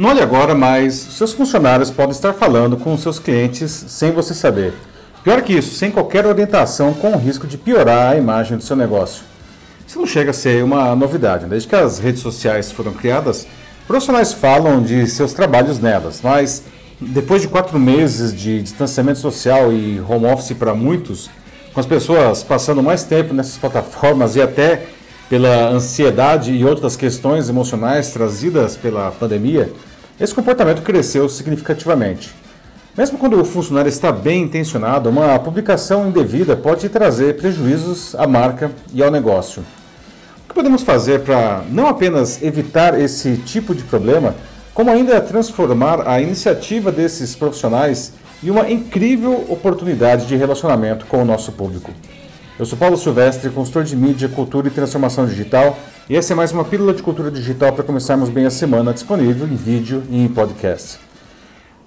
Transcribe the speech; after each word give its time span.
Não 0.00 0.08
olhe 0.08 0.22
agora, 0.22 0.54
mas 0.54 0.94
seus 0.94 1.34
funcionários 1.34 1.90
podem 1.90 2.12
estar 2.12 2.32
falando 2.32 2.74
com 2.74 2.96
seus 2.96 3.18
clientes 3.18 3.70
sem 3.70 4.10
você 4.10 4.32
saber. 4.32 4.72
Pior 5.22 5.42
que 5.42 5.52
isso, 5.52 5.74
sem 5.74 5.90
qualquer 5.90 6.24
orientação, 6.24 6.94
com 6.94 7.12
o 7.12 7.18
risco 7.18 7.46
de 7.46 7.58
piorar 7.58 8.12
a 8.12 8.16
imagem 8.16 8.56
do 8.56 8.64
seu 8.64 8.74
negócio. 8.74 9.24
Isso 9.86 9.98
não 9.98 10.06
chega 10.06 10.30
a 10.30 10.32
ser 10.32 10.64
uma 10.64 10.96
novidade. 10.96 11.44
Desde 11.44 11.68
que 11.68 11.76
as 11.76 11.98
redes 11.98 12.22
sociais 12.22 12.72
foram 12.72 12.94
criadas, 12.94 13.46
profissionais 13.86 14.32
falam 14.32 14.82
de 14.82 15.06
seus 15.06 15.34
trabalhos 15.34 15.78
nelas, 15.78 16.22
mas 16.24 16.62
depois 16.98 17.42
de 17.42 17.48
quatro 17.48 17.78
meses 17.78 18.34
de 18.34 18.62
distanciamento 18.62 19.18
social 19.18 19.70
e 19.70 20.00
home 20.00 20.24
office 20.32 20.56
para 20.56 20.72
muitos, 20.72 21.28
com 21.74 21.80
as 21.80 21.84
pessoas 21.84 22.42
passando 22.42 22.82
mais 22.82 23.04
tempo 23.04 23.34
nessas 23.34 23.58
plataformas 23.58 24.34
e 24.34 24.40
até 24.40 24.82
pela 25.28 25.68
ansiedade 25.68 26.52
e 26.52 26.64
outras 26.64 26.96
questões 26.96 27.50
emocionais 27.50 28.10
trazidas 28.10 28.78
pela 28.78 29.10
pandemia, 29.10 29.70
esse 30.20 30.34
comportamento 30.34 30.82
cresceu 30.82 31.28
significativamente. 31.30 32.34
Mesmo 32.96 33.16
quando 33.16 33.40
o 33.40 33.44
funcionário 33.44 33.88
está 33.88 34.12
bem 34.12 34.42
intencionado, 34.42 35.08
uma 35.08 35.38
publicação 35.38 36.08
indevida 36.08 36.54
pode 36.54 36.88
trazer 36.90 37.36
prejuízos 37.38 38.14
à 38.14 38.26
marca 38.26 38.70
e 38.92 39.02
ao 39.02 39.10
negócio. 39.10 39.64
O 40.44 40.48
que 40.48 40.54
podemos 40.54 40.82
fazer 40.82 41.20
para 41.20 41.62
não 41.70 41.86
apenas 41.86 42.42
evitar 42.42 43.00
esse 43.00 43.38
tipo 43.38 43.74
de 43.74 43.82
problema, 43.84 44.34
como 44.74 44.90
ainda 44.90 45.20
transformar 45.22 46.06
a 46.06 46.20
iniciativa 46.20 46.92
desses 46.92 47.34
profissionais 47.34 48.12
em 48.42 48.50
uma 48.50 48.70
incrível 48.70 49.46
oportunidade 49.48 50.26
de 50.26 50.36
relacionamento 50.36 51.06
com 51.06 51.22
o 51.22 51.24
nosso 51.24 51.52
público? 51.52 51.90
Eu 52.60 52.66
sou 52.66 52.76
Paulo 52.76 52.94
Silvestre, 52.94 53.48
consultor 53.48 53.84
de 53.84 53.96
mídia, 53.96 54.28
cultura 54.28 54.68
e 54.68 54.70
transformação 54.70 55.24
digital, 55.24 55.78
e 56.10 56.14
essa 56.14 56.34
é 56.34 56.36
mais 56.36 56.52
uma 56.52 56.62
pílula 56.62 56.92
de 56.92 57.02
cultura 57.02 57.30
digital 57.30 57.72
para 57.72 57.82
começarmos 57.82 58.28
bem 58.28 58.44
a 58.44 58.50
semana, 58.50 58.92
disponível 58.92 59.48
em 59.48 59.56
vídeo 59.56 60.02
e 60.10 60.22
em 60.22 60.28
podcast. 60.28 61.00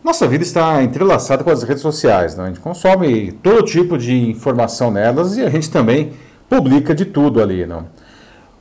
Nossa 0.03 0.28
vida 0.28 0.44
está 0.44 0.81
entrelaçada 0.81 1.44
com 1.44 1.52
as 1.52 1.61
redes 1.61 1.83
sociais, 1.83 2.36
né? 2.36 2.45
a 2.45 2.48
gente 2.48 2.59
consome 2.59 3.33
todo 3.33 3.61
tipo 3.61 4.00
de 4.00 4.16
informação 4.31 4.89
nelas 4.89 5.38
e 5.38 5.44
a 5.44 5.50
gente 5.52 5.70
também 5.70 6.14
publica 6.50 6.95
de 6.95 7.05
tudo 7.05 7.39
ali. 7.39 7.67
Não? 7.67 7.86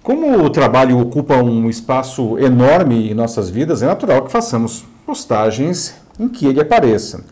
Como 0.03 0.45
o 0.45 0.51
trabalho 0.51 1.01
ocupa 1.01 1.37
um 1.37 1.71
espaço 1.71 2.39
enorme 2.39 3.11
em 3.11 3.15
nossas 3.15 3.49
vidas, 3.49 3.83
é 3.83 3.87
natural 3.87 4.23
que 4.23 4.31
façamos 4.31 4.85
postagens 5.07 5.95
em 6.21 6.29
que 6.29 6.45
ele 6.45 6.61
apareça. 6.61 7.25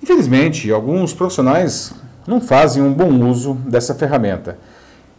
Infelizmente, 0.00 0.70
alguns 0.70 1.12
profissionais 1.12 1.92
não 2.26 2.40
fazem 2.40 2.82
um 2.82 2.92
bom 2.92 3.10
uso 3.28 3.54
dessa 3.66 3.94
ferramenta. 3.94 4.58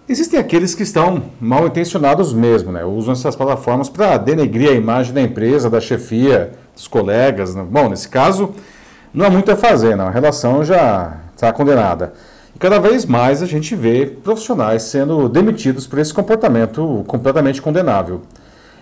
Existem 0.08 0.38
aqueles 0.38 0.76
que 0.76 0.84
estão 0.84 1.24
mal 1.40 1.66
intencionados 1.66 2.34
mesmo, 2.34 2.72
né? 2.72 2.84
usam 2.84 3.14
essas 3.14 3.36
plataformas 3.36 3.88
para 3.88 4.18
denegrir 4.18 4.70
a 4.70 4.74
imagem 4.74 5.14
da 5.14 5.22
empresa, 5.22 5.70
da 5.70 5.80
chefia, 5.80 6.52
dos 6.76 6.88
colegas. 6.88 7.56
Né? 7.56 7.66
Bom, 7.70 7.88
nesse 7.88 8.10
caso, 8.10 8.54
não 9.14 9.26
há 9.26 9.30
muito 9.30 9.50
a 9.50 9.56
fazer, 9.56 9.96
não. 9.96 10.08
a 10.08 10.12
relação 10.12 10.64
já 10.64 11.18
está 11.34 11.54
condenada. 11.54 12.14
E 12.54 12.60
cada 12.60 12.80
vez 12.80 13.06
mais 13.06 13.42
a 13.42 13.46
gente 13.46 13.76
vê 13.76 14.06
profissionais 14.06 14.84
sendo 14.84 15.30
demitidos 15.30 15.88
por 15.88 16.00
esse 16.00 16.14
comportamento 16.14 17.06
completamente 17.08 17.62
condenável. 17.62 18.22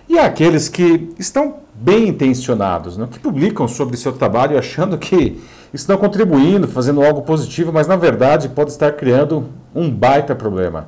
E 0.10 0.18
há 0.18 0.26
aqueles 0.26 0.68
que 0.68 1.14
estão 1.20 1.58
bem 1.82 2.08
intencionados, 2.08 2.96
né? 2.96 3.08
que 3.10 3.20
publicam 3.20 3.68
sobre 3.68 3.98
seu 3.98 4.12
trabalho 4.12 4.58
achando 4.58 4.98
que 4.98 5.42
estão 5.74 5.98
contribuindo, 5.98 6.68
fazendo 6.68 7.04
algo 7.04 7.24
positivo, 7.24 7.74
mas 7.74 7.88
na 7.88 7.96
verdade 7.96 8.50
pode 8.50 8.72
estar 8.72 8.92
criando 8.92 9.46
um 9.74 9.90
baita 9.90 10.36
problema. 10.36 10.86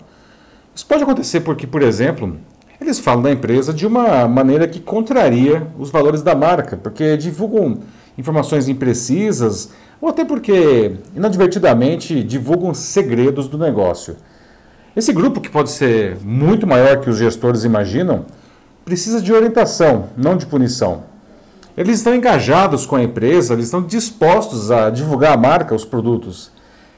Isso 0.76 0.86
pode 0.86 1.04
acontecer 1.04 1.42
porque, 1.42 1.66
por 1.66 1.82
exemplo, 1.82 2.38
eles 2.80 3.00
falam 3.00 3.24
da 3.24 3.32
empresa 3.32 3.74
de 3.74 3.88
uma 3.88 4.28
maneira 4.28 4.68
que 4.68 4.80
contraria 4.80 5.66
os 5.80 5.90
valores 5.90 6.22
da 6.22 6.36
marca, 6.36 6.78
porque 6.78 7.18
divulgam 7.18 7.80
informações 8.18 8.68
imprecisas 8.68 9.72
ou 10.00 10.10
até 10.10 10.24
porque 10.24 10.96
inadvertidamente 11.16 12.24
divulgam 12.24 12.74
segredos 12.74 13.48
do 13.48 13.58
negócio. 13.58 14.18
Esse 14.96 15.12
grupo, 15.12 15.42
que 15.42 15.50
pode 15.50 15.72
ser 15.72 16.18
muito 16.24 16.68
maior 16.68 17.00
que 17.00 17.10
os 17.10 17.18
gestores 17.18 17.64
imaginam, 17.64 18.26
precisa 18.86 19.22
de 19.22 19.34
orientação, 19.34 20.10
não 20.18 20.38
de 20.38 20.46
punição. 20.46 21.04
Eles 21.76 21.98
estão 21.98 22.14
engajados 22.14 22.86
com 22.86 22.96
a 22.96 23.04
empresa, 23.04 23.54
eles 23.54 23.66
estão 23.66 23.82
dispostos 23.82 24.70
a 24.70 24.90
divulgar 24.90 25.34
a 25.34 25.38
marca, 25.38 25.74
os 25.74 25.86
produtos. 25.86 26.52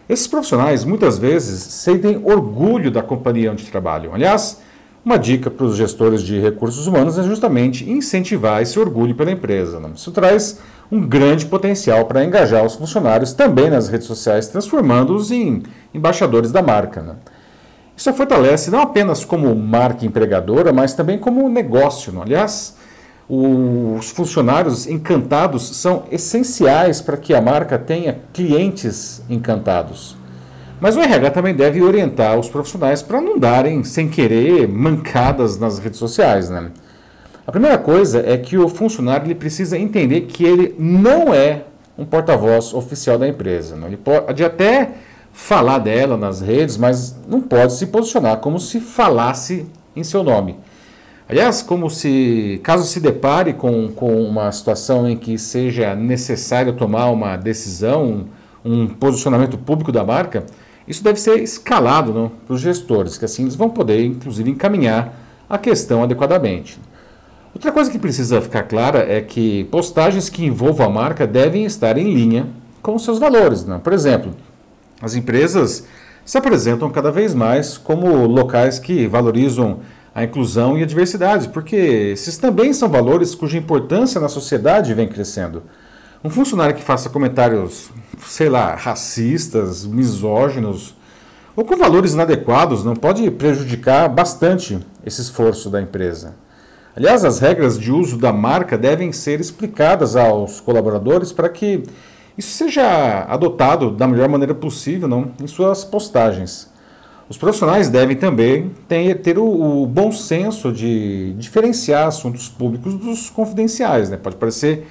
Esses 0.08 0.28
profissionais 0.28 0.84
muitas 0.84 1.18
vezes 1.18 1.62
sentem 1.62 2.22
orgulho 2.24 2.92
da 2.92 3.02
companhia 3.02 3.52
onde 3.52 3.66
trabalham. 3.66 4.14
Aliás, 4.14 4.62
uma 5.04 5.18
dica 5.18 5.50
para 5.50 5.66
os 5.66 5.76
gestores 5.76 6.22
de 6.22 6.40
recursos 6.40 6.88
humanos 6.88 7.18
é 7.18 7.24
justamente 7.24 7.90
incentivar 7.90 8.62
esse 8.62 8.80
orgulho 8.80 9.16
pela 9.16 9.32
empresa. 9.32 9.80
Né? 9.80 9.92
Isso 9.96 10.12
traz 10.12 10.60
um 10.92 11.08
grande 11.08 11.46
potencial 11.46 12.06
para 12.06 12.24
engajar 12.24 12.66
os 12.66 12.76
funcionários 12.76 13.32
também 13.34 13.70
nas 13.70 13.88
redes 13.88 14.08
sociais, 14.08 14.48
transformando-os 14.48 15.32
em 15.32 15.64
embaixadores 15.94 16.52
da 16.52 16.62
marca. 16.62 17.02
Né? 17.02 17.16
Isso 17.96 18.10
a 18.10 18.14
fortalece 18.14 18.70
não 18.70 18.82
apenas 18.82 19.24
como 19.24 19.56
marca 19.56 20.06
empregadora, 20.06 20.74
mas 20.74 20.94
também 20.94 21.18
como 21.18 21.48
negócio. 21.48 22.12
Né? 22.12 22.22
Aliás, 22.22 22.76
os 23.28 24.10
funcionários 24.12 24.86
encantados 24.86 25.76
são 25.78 26.04
essenciais 26.12 27.02
para 27.02 27.18
que 27.18 27.34
a 27.34 27.42
marca 27.42 27.80
tenha 27.80 28.20
clientes 28.34 29.24
encantados. 29.30 30.16
Mas 30.80 30.98
o 30.98 31.00
RH 31.00 31.32
também 31.32 31.56
deve 31.56 31.82
orientar 31.82 32.38
os 32.38 32.50
profissionais 32.50 33.02
para 33.02 33.22
não 33.22 33.40
darem, 33.40 33.84
sem 33.84 34.10
querer, 34.10 34.68
mancadas 34.68 35.58
nas 35.58 35.80
redes 35.80 35.98
sociais. 35.98 36.50
Né? 36.50 36.70
A 37.48 37.52
primeira 37.52 37.78
coisa 37.78 38.22
é 38.26 38.38
que 38.38 38.58
o 38.58 38.68
funcionário 38.68 39.26
ele 39.26 39.36
precisa 39.36 39.78
entender 39.78 40.22
que 40.22 40.44
ele 40.44 40.76
não 40.78 41.34
é 41.34 41.64
um 41.98 42.06
porta-voz 42.06 42.74
oficial 42.74 43.18
da 43.18 43.28
empresa. 43.28 43.76
Né? 43.78 43.88
Ele 43.88 43.98
pode 43.98 44.44
até 44.44 44.92
falar 45.36 45.80
dela 45.80 46.16
nas 46.16 46.40
redes, 46.40 46.78
mas 46.78 47.14
não 47.28 47.42
pode 47.42 47.74
se 47.74 47.88
posicionar 47.88 48.38
como 48.38 48.58
se 48.58 48.80
falasse 48.80 49.66
em 49.94 50.02
seu 50.02 50.24
nome. 50.24 50.58
Aliás, 51.28 51.62
como 51.62 51.90
se, 51.90 52.62
caso 52.64 52.86
se 52.86 53.02
depare 53.02 53.54
com, 53.54 53.90
com 53.90 54.24
uma 54.24 54.50
situação 54.52 55.08
em 55.10 55.18
que 55.18 55.38
seja 55.38 55.94
necessário 55.94 56.74
tomar 56.74 57.10
uma 57.10 57.36
decisão, 57.36 58.28
um 58.64 58.88
posicionamento 58.88 59.58
público 59.58 59.92
da 59.92 60.06
marca, 60.06 60.46
isso 60.88 61.04
deve 61.04 61.20
ser 61.20 61.42
escalado 61.42 62.32
para 62.46 62.54
os 62.54 62.62
gestores, 62.62 63.18
que 63.18 63.26
assim 63.26 63.42
eles 63.44 63.56
vão 63.56 63.70
poder, 63.70 64.06
inclusive, 64.06 64.50
encaminhar 64.50 65.14
a 65.50 65.58
questão 65.58 66.02
adequadamente. 66.02 66.80
Outra 67.54 67.72
coisa 67.72 67.92
que 67.92 68.00
precisa 68.00 68.42
ficar 68.42 68.64
clara 68.64 69.00
é 69.00 69.20
que 69.20 69.66
postagens 69.66 70.30
que 70.30 70.46
envolvam 70.46 70.86
a 70.86 70.90
marca 70.90 71.28
devem 71.28 71.66
estar 71.66 71.98
em 71.98 72.14
linha 72.14 72.48
com 72.82 72.98
seus 72.98 73.20
valores. 73.20 73.66
Né? 73.66 73.80
Por 73.84 73.94
exemplo, 73.94 74.32
as 75.02 75.16
empresas 75.16 75.86
se 76.24 76.38
apresentam 76.38 76.90
cada 76.90 77.12
vez 77.12 77.34
mais 77.34 77.78
como 77.78 78.26
locais 78.26 78.80
que 78.80 79.08
valorizam 79.08 79.80
a 80.14 80.24
inclusão 80.24 80.78
e 80.78 80.84
a 80.84 80.86
diversidade, 80.86 81.50
porque 81.50 81.76
esses 81.76 82.38
também 82.38 82.74
são 82.74 82.90
valores 82.90 83.36
cuja 83.36 83.58
importância 83.58 84.20
na 84.20 84.30
sociedade 84.30 84.94
vem 84.94 85.08
crescendo. 85.08 85.64
Um 86.24 86.30
funcionário 86.30 86.76
que 86.76 86.82
faça 86.82 87.10
comentários, 87.10 87.92
sei 88.26 88.50
lá, 88.50 88.74
racistas, 88.76 89.86
misóginos 89.86 90.96
ou 91.56 91.64
com 91.64 91.78
valores 91.78 92.14
inadequados 92.14 92.84
não 92.84 92.96
pode 92.96 93.30
prejudicar 93.32 94.10
bastante 94.10 94.80
esse 95.06 95.22
esforço 95.22 95.70
da 95.70 95.82
empresa. 95.82 96.36
Aliás, 96.96 97.24
as 97.24 97.40
regras 97.40 97.78
de 97.78 97.92
uso 97.92 98.18
da 98.18 98.34
marca 98.34 98.78
devem 98.78 99.12
ser 99.12 99.40
explicadas 99.40 100.16
aos 100.16 100.60
colaboradores 100.60 101.32
para 101.32 101.50
que 101.50 101.84
isso 102.38 102.52
seja 102.58 103.26
adotado 103.30 103.92
da 103.92 104.08
melhor 104.08 104.28
maneira 104.28 104.54
possível 104.54 105.08
não, 105.08 105.32
em 105.42 105.48
suas 105.48 105.84
postagens. 105.84 106.70
Os 107.28 107.38
profissionais 107.38 107.90
devem 107.90 108.16
também 108.16 108.72
ter, 108.88 109.40
o, 109.40 109.84
o, 109.84 109.88
bom 109.88 110.12
senso 110.12 110.72
de 110.72 111.34
diferenciar 111.40 112.08
assuntos 112.08 112.48
públicos 112.48 112.96
dos 112.96 113.30
confidenciais. 113.32 114.12
Né? 114.12 114.18
Pode 114.18 114.36
parecer 114.36 114.86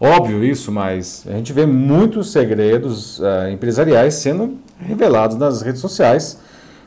óbvio 0.00 0.44
isso, 0.44 0.70
mas 0.70 1.24
a 1.26 1.32
gente 1.32 1.52
vê 1.52 1.66
muitos 1.66 2.30
segredos 2.30 3.18
uh, 3.18 3.50
empresariais 3.52 4.14
sendo 4.14 4.56
revelados 4.78 5.36
nas 5.36 5.62
redes 5.62 5.80
sociais, 5.80 6.38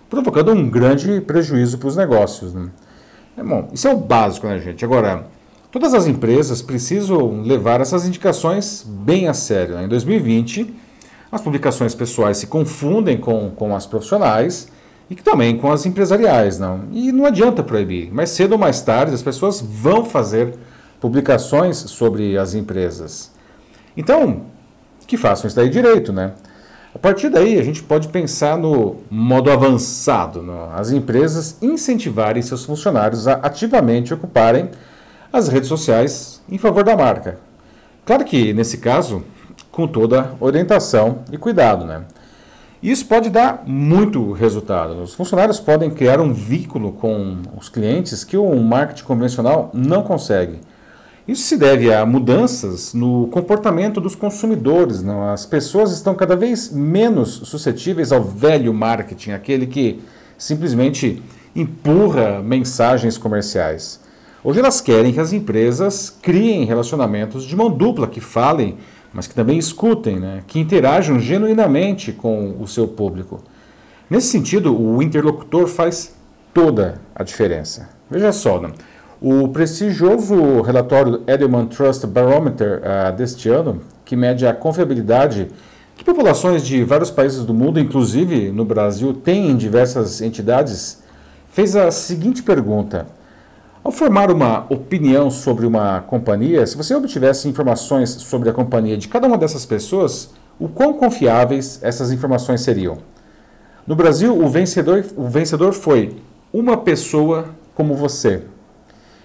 provocando 0.10 0.54
um 0.54 0.70
grande 0.70 1.20
prejuízo 1.20 1.78
para 1.78 1.88
os 1.90 1.98
negócios. 1.98 2.54
Né? 2.54 2.70
É 3.36 3.44
bom, 3.44 3.70
isso 3.74 3.88
é 3.88 3.94
o 3.94 3.98
básico, 3.98 4.48
né, 4.48 4.58
gente? 4.60 4.86
Agora, 4.86 5.26
todas 5.74 5.96
as 5.96 6.06
empresas 6.06 6.62
precisam 6.62 7.42
levar 7.42 7.82
essas 7.82 8.08
indicações 8.08 8.86
bem 8.88 9.28
a 9.28 9.34
sério. 9.34 9.74
Né? 9.74 9.86
Em 9.86 9.88
2020, 9.88 10.72
as 11.32 11.42
publicações 11.42 11.96
pessoais 11.96 12.38
se 12.38 12.46
confundem 12.46 13.18
com, 13.18 13.50
com 13.50 13.76
as 13.76 13.88
profissionais 13.88 14.68
e 15.10 15.16
também 15.16 15.58
com 15.58 15.72
as 15.72 15.84
empresariais, 15.88 16.60
não. 16.60 16.82
E 16.92 17.12
não 17.12 17.26
adianta 17.26 17.64
proibir, 17.64 18.14
mais 18.14 18.30
cedo 18.30 18.52
ou 18.52 18.58
mais 18.60 18.84
tarde 18.84 19.16
as 19.16 19.24
pessoas 19.24 19.62
vão 19.62 20.06
fazer 20.06 20.54
publicações 21.02 21.78
sobre 21.78 22.38
as 22.38 22.54
empresas. 22.54 23.32
Então, 23.98 24.44
que 25.08 25.18
façam 25.18 25.48
isso 25.48 25.56
daí 25.56 25.72
direito, 25.72 26.14
né? 26.14 26.34
A 26.94 27.00
partir 27.00 27.30
daí, 27.30 27.60
a 27.60 27.64
gente 27.64 27.82
pode 27.82 28.10
pensar 28.10 28.56
no 28.56 28.98
modo 29.10 29.50
avançado, 29.50 30.44
no, 30.44 30.70
as 30.76 30.92
empresas 30.92 31.58
incentivarem 31.64 32.44
seus 32.44 32.64
funcionários 32.64 33.28
a 33.28 33.34
ativamente 33.34 34.14
ocuparem 34.14 34.70
as 35.34 35.48
redes 35.48 35.68
sociais 35.68 36.40
em 36.48 36.60
favor 36.60 36.84
da 36.84 36.96
marca. 36.96 37.40
Claro 38.06 38.24
que, 38.24 38.54
nesse 38.54 38.78
caso, 38.78 39.24
com 39.72 39.88
toda 39.88 40.36
orientação 40.40 41.24
e 41.32 41.38
cuidado, 41.38 41.86
né? 41.86 42.04
Isso 42.84 43.08
pode 43.08 43.30
dar 43.30 43.64
muito 43.66 44.34
resultado. 44.34 45.02
Os 45.02 45.16
funcionários 45.16 45.60
podem 45.60 45.90
criar 45.90 46.20
um 46.20 46.34
vínculo 46.34 46.92
com 46.92 47.38
os 47.58 47.70
clientes 47.70 48.24
que 48.24 48.38
o 48.38 48.56
marketing 48.60 49.06
convencional 49.06 49.72
não 49.74 50.04
consegue. 50.04 50.60
Isso 51.26 51.44
se 51.44 51.58
deve 51.58 51.94
a 51.94 52.06
mudanças 52.06 52.94
no 52.94 53.28
comportamento 53.30 54.02
dos 54.02 54.14
consumidores. 54.14 55.02
Não? 55.02 55.30
As 55.30 55.46
pessoas 55.46 55.94
estão 55.94 56.14
cada 56.14 56.36
vez 56.36 56.70
menos 56.72 57.30
suscetíveis 57.46 58.12
ao 58.12 58.22
velho 58.22 58.74
marketing, 58.74 59.32
aquele 59.32 59.66
que 59.66 60.04
simplesmente 60.38 61.24
empurra 61.56 62.42
mensagens 62.44 63.18
comerciais. 63.18 64.03
Hoje 64.44 64.60
elas 64.60 64.82
querem 64.82 65.14
que 65.14 65.20
as 65.20 65.32
empresas 65.32 66.10
criem 66.22 66.66
relacionamentos 66.66 67.46
de 67.46 67.56
mão 67.56 67.72
dupla, 67.72 68.08
que 68.08 68.20
falem 68.20 68.78
mas 69.14 69.28
que 69.28 69.36
também 69.36 69.58
escutem, 69.58 70.20
né? 70.20 70.42
que 70.48 70.60
interajam 70.60 71.20
genuinamente 71.20 72.12
com 72.12 72.56
o 72.60 72.68
seu 72.68 72.88
público. 72.88 73.42
Nesse 74.10 74.28
sentido, 74.28 74.76
o 74.76 75.02
interlocutor 75.02 75.68
faz 75.68 76.16
toda 76.54 77.00
a 77.16 77.24
diferença. 77.24 77.90
Veja 78.10 78.32
só, 78.32 78.60
né? 78.60 78.72
o 79.22 79.48
prestigioso 79.50 80.62
relatório 80.62 81.22
Edelman 81.28 81.68
Trust 81.68 82.08
Barometer 82.08 82.82
uh, 82.82 83.16
deste 83.16 83.48
ano, 83.50 83.82
que 84.04 84.16
mede 84.16 84.48
a 84.48 84.54
confiabilidade 84.54 85.48
que 85.96 86.04
populações 86.04 86.66
de 86.66 86.84
vários 86.84 87.12
países 87.12 87.46
do 87.46 87.54
mundo, 87.54 87.80
inclusive 87.80 88.52
no 88.52 88.66
Brasil, 88.66 89.14
têm 89.14 89.52
em 89.52 89.56
diversas 89.56 90.22
entidades, 90.22 91.04
fez 91.52 91.76
a 91.76 91.92
seguinte 91.92 92.42
pergunta. 92.42 93.06
Ao 93.84 93.92
formar 93.92 94.32
uma 94.32 94.66
opinião 94.70 95.30
sobre 95.30 95.66
uma 95.66 96.00
companhia, 96.00 96.66
se 96.66 96.78
você 96.78 96.96
obtivesse 96.96 97.50
informações 97.50 98.12
sobre 98.12 98.50
a 98.50 98.54
companhia 98.54 98.98
de 98.98 99.10
cada 99.10 99.28
uma 99.28 99.38
dessas 99.38 99.66
pessoas, 99.66 100.30
o 100.58 100.70
quão 100.70 100.94
confiáveis 100.94 101.80
essas 101.84 102.10
informações 102.10 102.62
seriam? 102.62 103.00
No 103.86 103.94
Brasil, 103.94 104.42
o 104.42 104.48
vencedor, 104.48 105.06
o 105.18 105.28
vencedor 105.28 105.74
foi 105.74 106.16
uma 106.54 106.78
pessoa 106.78 107.50
como 107.76 107.94
você. 107.94 108.44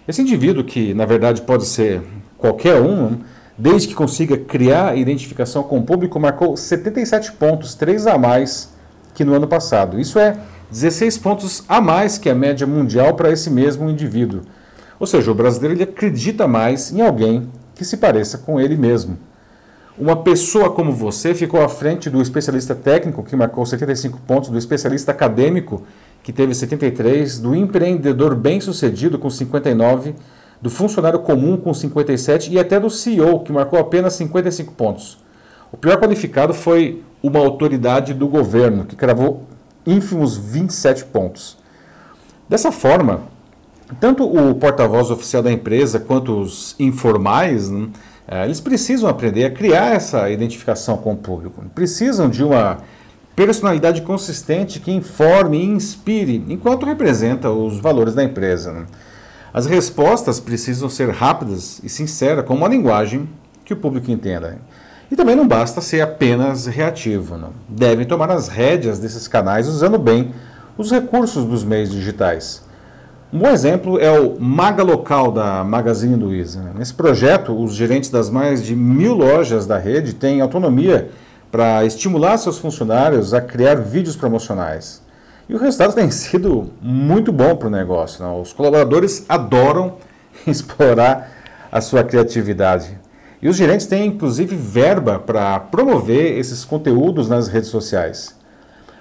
Esse 0.08 0.22
indivíduo, 0.22 0.64
que 0.64 0.92
na 0.92 1.06
verdade 1.06 1.42
pode 1.42 1.64
ser 1.64 2.02
qualquer 2.36 2.82
um, 2.82 3.16
desde 3.56 3.86
que 3.86 3.94
consiga 3.94 4.36
criar 4.36 4.98
identificação 4.98 5.62
com 5.62 5.78
o 5.78 5.84
público, 5.84 6.18
marcou 6.18 6.56
77 6.56 7.30
pontos, 7.34 7.76
3 7.76 8.08
a 8.08 8.18
mais 8.18 8.72
que 9.14 9.24
no 9.24 9.34
ano 9.34 9.46
passado. 9.46 10.00
Isso 10.00 10.18
é 10.18 10.36
16 10.70 11.18
pontos 11.18 11.64
a 11.68 11.80
mais 11.80 12.18
que 12.18 12.28
a 12.28 12.34
média 12.34 12.66
mundial 12.66 13.14
para 13.14 13.30
esse 13.32 13.50
mesmo 13.50 13.88
indivíduo. 13.88 14.42
Ou 15.00 15.06
seja, 15.06 15.30
o 15.30 15.34
brasileiro 15.34 15.74
ele 15.74 15.84
acredita 15.84 16.46
mais 16.46 16.92
em 16.92 17.00
alguém 17.00 17.48
que 17.74 17.84
se 17.84 17.96
pareça 17.96 18.38
com 18.38 18.60
ele 18.60 18.76
mesmo. 18.76 19.18
Uma 19.96 20.16
pessoa 20.22 20.70
como 20.70 20.92
você 20.92 21.34
ficou 21.34 21.62
à 21.62 21.68
frente 21.68 22.10
do 22.10 22.20
especialista 22.20 22.74
técnico, 22.74 23.22
que 23.22 23.34
marcou 23.34 23.64
75 23.64 24.20
pontos, 24.20 24.50
do 24.50 24.58
especialista 24.58 25.10
acadêmico, 25.10 25.82
que 26.22 26.32
teve 26.32 26.54
73, 26.54 27.38
do 27.38 27.54
empreendedor 27.54 28.34
bem-sucedido, 28.34 29.18
com 29.18 29.30
59, 29.30 30.14
do 30.60 30.70
funcionário 30.70 31.20
comum, 31.20 31.56
com 31.56 31.72
57, 31.72 32.52
e 32.52 32.58
até 32.58 32.78
do 32.78 32.90
CEO, 32.90 33.40
que 33.40 33.52
marcou 33.52 33.78
apenas 33.78 34.12
55 34.14 34.72
pontos. 34.74 35.18
O 35.72 35.76
pior 35.76 35.98
qualificado 35.98 36.52
foi 36.54 37.02
uma 37.22 37.40
autoridade 37.40 38.14
do 38.14 38.28
governo, 38.28 38.84
que 38.84 38.94
cravou 38.94 39.46
ínfimos 39.90 40.36
27 40.36 41.04
pontos. 41.06 41.56
Dessa 42.48 42.70
forma, 42.70 43.22
tanto 44.00 44.24
o 44.24 44.54
porta-voz 44.54 45.10
oficial 45.10 45.42
da 45.42 45.50
empresa 45.50 45.98
quanto 45.98 46.40
os 46.40 46.74
informais, 46.78 47.70
né, 47.70 47.88
eh, 48.26 48.44
eles 48.44 48.60
precisam 48.60 49.08
aprender 49.08 49.44
a 49.44 49.50
criar 49.50 49.94
essa 49.94 50.30
identificação 50.30 50.98
com 50.98 51.12
o 51.12 51.16
público. 51.16 51.62
Precisam 51.74 52.28
de 52.28 52.44
uma 52.44 52.78
personalidade 53.34 54.02
consistente 54.02 54.80
que 54.80 54.90
informe 54.90 55.58
e 55.58 55.64
inspire, 55.64 56.44
enquanto 56.48 56.84
representa 56.84 57.50
os 57.50 57.78
valores 57.78 58.14
da 58.14 58.22
empresa. 58.22 58.72
Né. 58.72 58.86
As 59.54 59.66
respostas 59.66 60.38
precisam 60.40 60.88
ser 60.90 61.10
rápidas 61.10 61.80
e 61.82 61.88
sinceras, 61.88 62.44
com 62.44 62.54
uma 62.54 62.68
linguagem 62.68 63.28
que 63.64 63.72
o 63.72 63.76
público 63.76 64.10
entenda. 64.10 64.58
E 65.10 65.16
também 65.16 65.34
não 65.34 65.48
basta 65.48 65.80
ser 65.80 66.00
apenas 66.00 66.66
reativo. 66.66 67.36
Não. 67.36 67.50
Devem 67.68 68.06
tomar 68.06 68.30
as 68.30 68.48
rédeas 68.48 68.98
desses 68.98 69.26
canais 69.26 69.66
usando 69.66 69.98
bem 69.98 70.32
os 70.76 70.90
recursos 70.90 71.44
dos 71.44 71.64
meios 71.64 71.90
digitais. 71.90 72.62
Um 73.32 73.40
bom 73.40 73.48
exemplo 73.48 73.98
é 73.98 74.10
o 74.18 74.40
Maga 74.40 74.82
Local 74.82 75.32
da 75.32 75.62
Magazine 75.64 76.14
Luiza. 76.14 76.72
Nesse 76.74 76.94
projeto, 76.94 77.52
os 77.52 77.74
gerentes 77.74 78.10
das 78.10 78.30
mais 78.30 78.64
de 78.64 78.74
mil 78.74 79.12
lojas 79.12 79.66
da 79.66 79.76
rede 79.76 80.14
têm 80.14 80.40
autonomia 80.40 81.10
para 81.50 81.84
estimular 81.84 82.38
seus 82.38 82.58
funcionários 82.58 83.34
a 83.34 83.40
criar 83.40 83.74
vídeos 83.76 84.16
promocionais. 84.16 85.02
E 85.48 85.54
o 85.54 85.58
resultado 85.58 85.94
tem 85.94 86.10
sido 86.10 86.70
muito 86.80 87.32
bom 87.32 87.56
para 87.56 87.68
o 87.68 87.70
negócio. 87.70 88.22
Não? 88.22 88.40
Os 88.40 88.52
colaboradores 88.52 89.24
adoram 89.28 89.96
explorar 90.46 91.30
a 91.70 91.80
sua 91.80 92.04
criatividade. 92.04 92.98
E 93.40 93.48
os 93.48 93.56
gerentes 93.56 93.86
têm 93.86 94.06
inclusive 94.06 94.56
verba 94.56 95.18
para 95.18 95.60
promover 95.60 96.38
esses 96.38 96.64
conteúdos 96.64 97.28
nas 97.28 97.48
redes 97.48 97.70
sociais. 97.70 98.34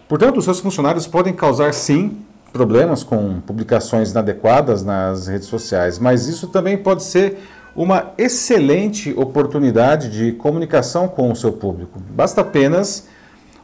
Portanto, 0.08 0.38
os 0.38 0.46
seus 0.46 0.60
funcionários 0.60 1.08
podem 1.08 1.34
causar 1.34 1.74
sim 1.74 2.18
problemas 2.54 3.04
com 3.04 3.42
publicações 3.42 4.12
inadequadas 4.12 4.84
nas 4.84 5.28
redes 5.28 5.48
sociais, 5.48 6.00
mas 6.00 6.28
isso 6.28 6.48
também 6.48 6.78
pode 6.78 7.04
ser 7.04 7.38
uma 7.76 8.12
excelente 8.18 9.14
oportunidade 9.16 10.10
de 10.10 10.32
comunicação 10.32 11.08
com 11.08 11.32
o 11.32 11.36
seu 11.36 11.54
público. 11.54 12.02
Basta 12.10 12.42
apenas 12.42 13.08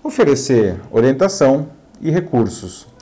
oferecer 0.03 0.79
orientação 0.91 1.67
e 1.99 2.11
recursos. 2.11 2.92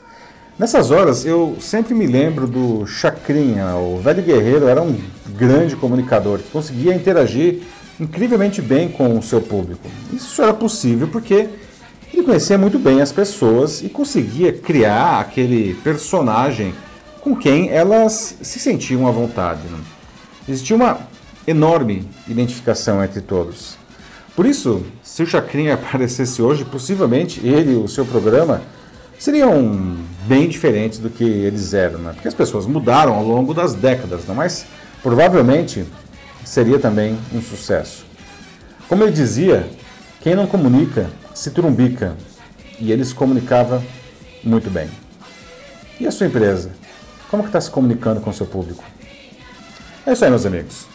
Nessas 0.59 0.91
horas 0.91 1.25
eu 1.25 1.55
sempre 1.59 1.93
me 1.93 2.05
lembro 2.05 2.45
do 2.45 2.85
Chacrinha, 2.85 3.75
o 3.75 3.97
velho 3.99 4.21
guerreiro 4.21 4.67
era 4.67 4.81
um 4.81 4.95
grande 5.35 5.75
comunicador 5.75 6.39
que 6.39 6.49
conseguia 6.51 6.93
interagir 6.93 7.63
incrivelmente 7.99 8.61
bem 8.61 8.89
com 8.89 9.17
o 9.17 9.23
seu 9.23 9.41
público. 9.41 9.87
Isso 10.11 10.41
era 10.41 10.53
possível 10.53 11.07
porque 11.07 11.49
ele 12.13 12.23
conhecia 12.23 12.57
muito 12.57 12.77
bem 12.77 13.01
as 13.01 13.11
pessoas 13.11 13.81
e 13.81 13.89
conseguia 13.89 14.51
criar 14.51 15.21
aquele 15.21 15.73
personagem 15.75 16.73
com 17.21 17.35
quem 17.35 17.69
elas 17.69 18.37
se 18.41 18.59
sentiam 18.59 19.07
à 19.07 19.11
vontade. 19.11 19.61
Né? 19.67 19.79
Existia 20.47 20.75
uma 20.75 20.99
enorme 21.47 22.07
identificação 22.27 23.03
entre 23.03 23.21
todos. 23.21 23.77
Por 24.35 24.45
isso, 24.45 24.83
se 25.01 25.23
o 25.23 25.27
Chacrinha 25.27 25.73
aparecesse 25.75 26.41
hoje, 26.41 26.65
possivelmente 26.65 27.39
ele 27.45 27.73
e 27.73 27.75
o 27.75 27.87
seu 27.87 28.05
programa 28.05 28.61
seriam 29.21 29.97
bem 30.25 30.49
diferentes 30.49 30.97
do 30.97 31.07
que 31.07 31.23
eles 31.23 31.75
eram, 31.75 31.99
né? 31.99 32.11
porque 32.11 32.27
as 32.27 32.33
pessoas 32.33 32.65
mudaram 32.65 33.13
ao 33.13 33.23
longo 33.23 33.53
das 33.53 33.75
décadas, 33.75 34.25
não? 34.25 34.33
mas 34.33 34.65
provavelmente 35.03 35.85
seria 36.43 36.79
também 36.79 37.15
um 37.31 37.39
sucesso. 37.39 38.03
Como 38.89 39.03
ele 39.03 39.11
dizia, 39.11 39.69
quem 40.21 40.33
não 40.33 40.47
comunica 40.47 41.07
se 41.35 41.51
trumbica, 41.51 42.15
e 42.79 42.91
ele 42.91 43.05
se 43.05 43.13
comunicava 43.13 43.83
muito 44.43 44.71
bem. 44.71 44.89
E 45.99 46.07
a 46.07 46.11
sua 46.11 46.25
empresa? 46.25 46.71
Como 47.29 47.43
que 47.43 47.49
está 47.49 47.61
se 47.61 47.69
comunicando 47.69 48.21
com 48.21 48.31
o 48.31 48.33
seu 48.33 48.47
público? 48.47 48.83
É 50.03 50.13
isso 50.13 50.25
aí, 50.25 50.31
meus 50.31 50.47
amigos. 50.47 50.87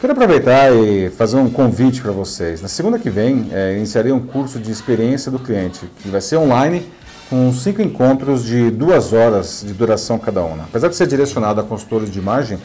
Quero 0.00 0.12
aproveitar 0.12 0.72
e 0.74 1.08
fazer 1.10 1.36
um 1.36 1.48
convite 1.48 2.02
para 2.02 2.10
vocês. 2.10 2.60
Na 2.60 2.66
segunda 2.66 2.98
que 2.98 3.08
vem, 3.08 3.48
é, 3.52 3.76
iniciarei 3.76 4.10
um 4.10 4.18
curso 4.18 4.58
de 4.58 4.72
experiência 4.72 5.30
do 5.30 5.38
cliente, 5.38 5.88
que 6.02 6.08
vai 6.08 6.20
ser 6.20 6.36
online 6.36 6.84
com 7.30 7.52
cinco 7.52 7.80
encontros 7.80 8.44
de 8.44 8.72
duas 8.72 9.12
horas 9.12 9.64
de 9.64 9.72
duração 9.72 10.18
cada 10.18 10.42
um. 10.42 10.60
Apesar 10.60 10.88
de 10.88 10.96
ser 10.96 11.06
direcionado 11.06 11.60
a 11.60 11.62
consultores 11.62 12.10
de 12.10 12.18
imagem, 12.18 12.58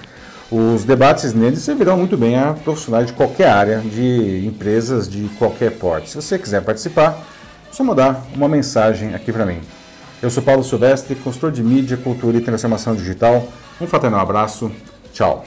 os 0.51 0.83
debates 0.83 1.33
neles 1.33 1.59
servirão 1.59 1.95
muito 1.95 2.17
bem 2.17 2.35
a 2.35 2.53
profissionais 2.53 3.05
de 3.05 3.13
qualquer 3.13 3.47
área, 3.47 3.79
de 3.79 4.43
empresas 4.45 5.07
de 5.07 5.29
qualquer 5.37 5.71
porte. 5.77 6.09
Se 6.09 6.15
você 6.15 6.39
quiser 6.39 6.63
participar, 6.63 7.23
é 7.69 7.73
só 7.73 7.83
mandar 7.83 8.25
uma 8.35 8.49
mensagem 8.49 9.13
aqui 9.13 9.31
para 9.31 9.45
mim. 9.45 9.59
Eu 10.21 10.31
sou 10.31 10.41
Paulo 10.41 10.63
Silvestre, 10.63 11.13
consultor 11.13 11.51
de 11.51 11.61
mídia, 11.61 11.95
cultura 11.97 12.37
e 12.37 12.41
transformação 12.41 12.95
digital. 12.95 13.47
Um 13.79 13.85
fraternal 13.85 14.21
abraço. 14.21 14.71
Tchau. 15.13 15.45